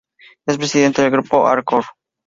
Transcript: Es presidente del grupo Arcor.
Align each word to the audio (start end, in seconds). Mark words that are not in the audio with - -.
Es 0.47 0.57
presidente 0.57 1.03
del 1.03 1.11
grupo 1.11 1.45
Arcor. 1.47 1.83